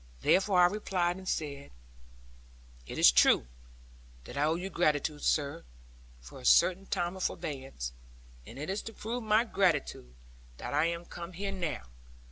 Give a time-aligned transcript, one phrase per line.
[0.21, 1.69] Therefore I replied, and said,
[2.87, 3.45] 'It is true
[4.23, 5.63] that I owe you gratitude, sir,
[6.19, 7.93] for a certain time of forbearance;
[8.43, 10.15] and it is to prove my gratitude
[10.57, 11.85] that I am come here now.